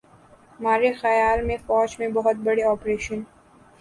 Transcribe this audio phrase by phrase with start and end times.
[0.59, 3.19] مارے خیال میں فوج میں بہت بڑے آپریشن